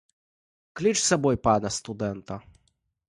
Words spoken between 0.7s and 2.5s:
Кліч з сабою пана студэнта.